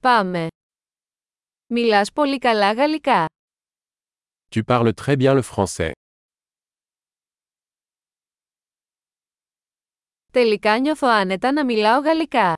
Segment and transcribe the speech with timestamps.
[0.00, 0.46] Πάμε.
[1.66, 3.26] Μιλάς πολύ καλά γαλλικά.
[4.54, 5.90] Tu parles très bien le français.
[10.32, 12.54] Τελικά νιώθω άνετα να μιλάω γαλλικά.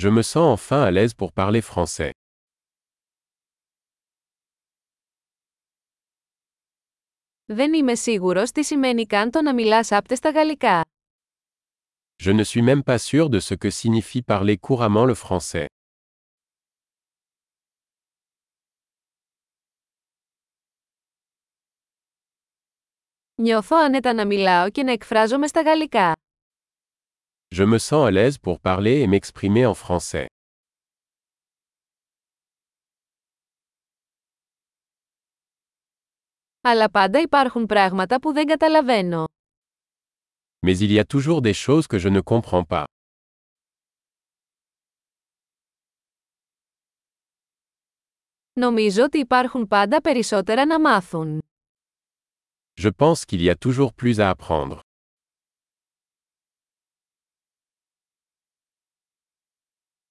[0.00, 2.10] Je me sens enfin à l'aise pour parler français.
[7.44, 10.80] Δεν είμαι σίγουρος τι σημαίνει καν το να μιλάς άπτεστα γαλλικά.
[12.24, 15.66] Je ne suis même pas sûr de ce que signifie parler couramment le français.
[23.34, 26.12] Νιώθω άνετα να μιλάω και να εκφράζομαι στα γαλλικά.
[27.56, 30.26] Je me sens à l'aise pour parler et m'exprimer en français.
[36.60, 39.24] Αλλά πάντα υπάρχουν πράγματα που δεν καταλαβαίνω.
[40.66, 42.84] Mais il y a toujours des choses que je ne comprends pas.
[48.52, 51.42] Νομίζω ότι υπάρχουν πάντα περισσότερα να μάθουν.
[52.81, 54.79] Je pense qu'il y a toujours plus à apprendre.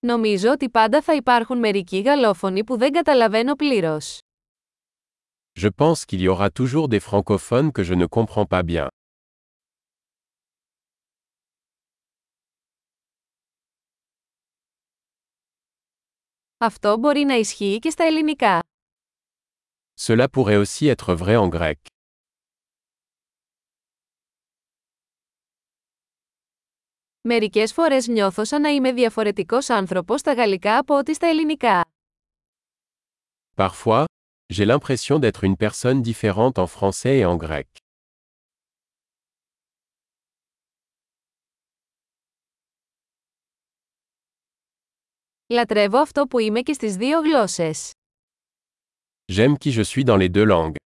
[0.00, 4.18] Νομίζω ότι πάντα θα υπάρχουν μερικοί γαλλόφωνοι που δεν καταλαβαίνω πλήρως.
[5.60, 8.86] Je pense qu'il y aura toujours des francophones que je ne comprends pas bien.
[16.58, 18.60] Αυτό μπορεί να ισχύει και στα ελληνικά.
[20.00, 21.78] Cela pourrait aussi être vrai en grec.
[27.29, 31.85] Μερικές φορές νιώθω σαν να είμαι διαφορετικός άνθρωπος στα γαλλικά από ό,τι στα ελληνικά.
[33.55, 34.03] Parfois,
[34.53, 37.63] j'ai l'impression d'être une personne différente en français et en grec.
[45.47, 47.91] Λατρεύω αυτό που είμαι και στις δύο γλώσσες.
[49.33, 50.86] J'aime qui je suis dans les deux langues.